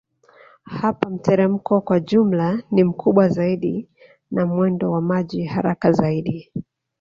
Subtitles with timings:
[0.65, 3.89] Hapa mteremko kwa jumla ni mkubwa zaidi
[4.31, 6.51] na mwendo wa maji haraka zaidi